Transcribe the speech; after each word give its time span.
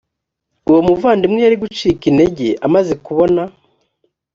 uwo 0.69 0.79
muvandimwe 0.87 1.39
yari 1.41 1.55
gucika 1.63 2.03
intege 2.11 2.47
amaze 2.65 2.93
kubona 3.05 3.41